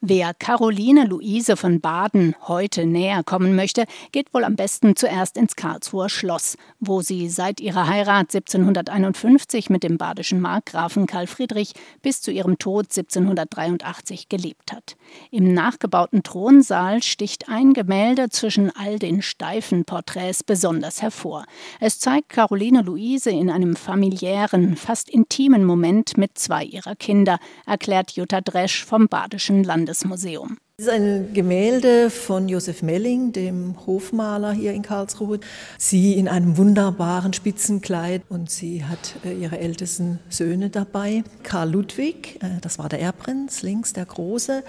[0.00, 5.56] Wer Caroline Luise von Baden heute näher kommen möchte, geht wohl am besten zuerst ins
[5.56, 12.20] Karlsruher Schloss, wo sie seit ihrer Heirat 1751 mit dem badischen Markgrafen Karl Friedrich bis
[12.20, 14.96] zu ihrem Tod 1783 gelebt hat.
[15.32, 21.44] Im nachgebauten Thronsaal sticht ein Gemälde zwischen all den steifen Porträts besonders hervor.
[21.80, 28.12] Es zeigt Caroline Luise in einem familiären, fast intimen Moment mit zwei ihrer Kinder, erklärt
[28.12, 30.58] Jutta Dresch vom Badischen Land Landesmuseum.
[30.76, 35.40] Das ist ein Gemälde von Josef Melling, dem Hofmaler hier in Karlsruhe.
[35.76, 41.24] Sie in einem wunderbaren Spitzenkleid und sie hat äh, ihre ältesten Söhne dabei.
[41.42, 44.62] Karl Ludwig, äh, das war der Erbprinz, links der Große.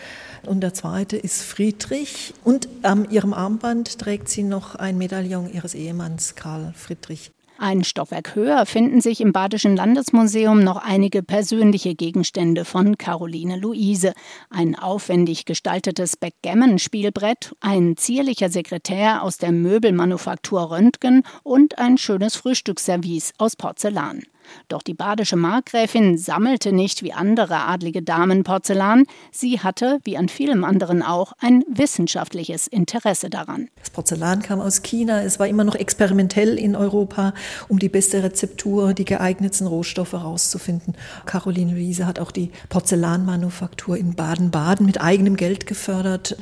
[0.47, 2.33] Und der zweite ist Friedrich.
[2.43, 7.31] Und an ihrem Armband trägt sie noch ein Medaillon ihres Ehemanns Karl Friedrich.
[7.61, 14.13] Ein Stockwerk höher finden sich im Badischen Landesmuseum noch einige persönliche Gegenstände von Caroline Luise.
[14.49, 23.33] Ein aufwendig gestaltetes Backgammon-Spielbrett, ein zierlicher Sekretär aus der Möbelmanufaktur Röntgen und ein schönes Frühstücksservice
[23.37, 24.21] aus Porzellan.
[24.67, 30.29] Doch die badische Markgräfin sammelte nicht wie andere adlige Damen Porzellan, sie hatte, wie an
[30.29, 33.69] vielem anderen auch, ein wissenschaftliches Interesse daran.
[33.79, 37.33] Das Porzellan kam aus China, es war immer noch experimentell in Europa,
[37.67, 40.95] um die beste Rezeptur, die geeignetsten Rohstoffe herauszufinden.
[41.25, 46.37] Caroline Luise hat auch die Porzellanmanufaktur in Baden-Baden mit eigenem Geld gefördert.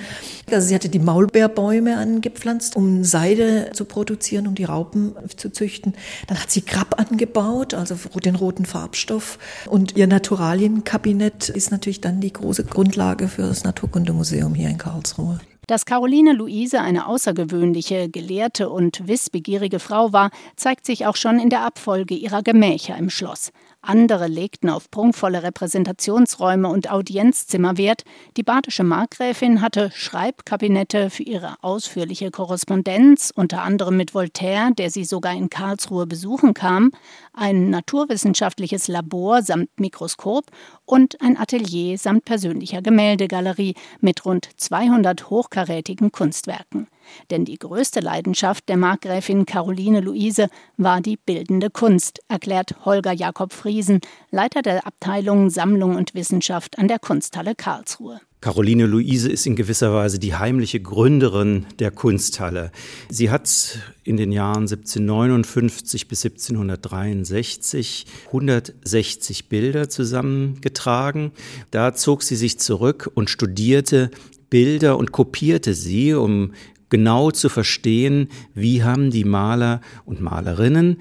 [0.52, 5.94] Also sie hatte die Maulbeerbäume angepflanzt, um Seide zu produzieren, um die Raupen zu züchten.
[6.28, 9.38] Dann hat sie Grab angebaut, also den roten Farbstoff.
[9.68, 15.40] Und ihr Naturalienkabinett ist natürlich dann die große Grundlage für das Naturkundemuseum hier in Karlsruhe.
[15.68, 21.50] Dass Caroline Luise eine außergewöhnliche, gelehrte und wissbegierige Frau war, zeigt sich auch schon in
[21.50, 23.52] der Abfolge ihrer Gemächer im Schloss.
[23.88, 28.04] Andere legten auf prunkvolle Repräsentationsräume und Audienzzimmer Wert.
[28.36, 35.06] Die badische Markgräfin hatte Schreibkabinette für ihre ausführliche Korrespondenz, unter anderem mit Voltaire, der sie
[35.06, 36.92] sogar in Karlsruhe besuchen kam,
[37.32, 40.46] ein naturwissenschaftliches Labor samt Mikroskop
[40.86, 46.88] und ein Atelier samt persönlicher Gemäldegalerie mit rund 200 hochkarätigen Kunstwerken.
[47.30, 53.54] Denn die größte Leidenschaft der Markgräfin Caroline Luise war die bildende Kunst, erklärt Holger Jakob
[53.54, 54.02] Friesen,
[54.32, 58.20] Leiter der Abteilung Sammlung und Wissenschaft an der Kunsthalle Karlsruhe.
[58.40, 62.72] Caroline Luise ist in gewisser Weise die heimliche Gründerin der Kunsthalle.
[63.10, 71.32] Sie hat in den Jahren 1759 bis 1763 160 Bilder zusammengetragen.
[71.72, 74.12] Da zog sie sich zurück und studierte
[74.52, 76.54] Bilder und kopierte sie, um
[76.90, 80.98] genau zu verstehen, wie haben die Maler und Malerinnen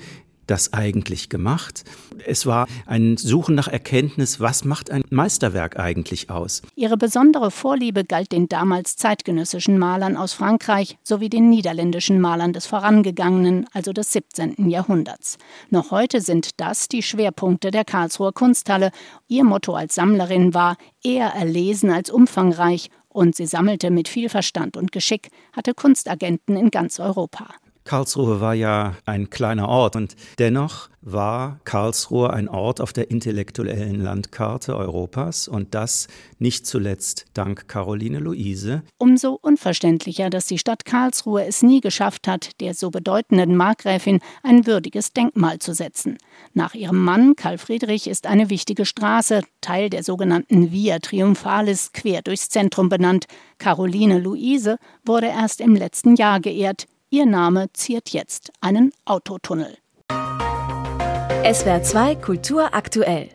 [0.46, 1.84] das eigentlich gemacht?
[2.24, 6.62] Es war ein Suchen nach Erkenntnis, was macht ein Meisterwerk eigentlich aus?
[6.74, 12.66] Ihre besondere Vorliebe galt den damals zeitgenössischen Malern aus Frankreich sowie den niederländischen Malern des
[12.66, 14.68] vorangegangenen, also des 17.
[14.70, 15.38] Jahrhunderts.
[15.70, 18.90] Noch heute sind das die Schwerpunkte der Karlsruher Kunsthalle.
[19.28, 24.76] Ihr Motto als Sammlerin war eher erlesen als umfangreich und sie sammelte mit viel Verstand
[24.76, 27.54] und Geschick, hatte Kunstagenten in ganz Europa.
[27.86, 34.00] Karlsruhe war ja ein kleiner Ort und dennoch war Karlsruhe ein Ort auf der intellektuellen
[34.00, 36.08] Landkarte Europas und das
[36.40, 38.82] nicht zuletzt dank Caroline Luise.
[38.98, 44.66] Umso unverständlicher, dass die Stadt Karlsruhe es nie geschafft hat, der so bedeutenden Markgräfin ein
[44.66, 46.18] würdiges Denkmal zu setzen.
[46.54, 52.22] Nach ihrem Mann Karl Friedrich ist eine wichtige Straße, Teil der sogenannten Via Triumphalis, quer
[52.22, 53.26] durchs Zentrum benannt.
[53.58, 56.88] Caroline Luise wurde erst im letzten Jahr geehrt.
[57.08, 59.78] Ihr Name ziert jetzt einen Autotunnel.
[60.10, 63.28] SWR 2 Kultur aktuell.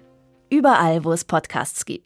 [0.50, 2.02] Überall, wo es Podcasts gibt.